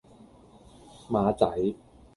[1.11, 1.75] 馬仔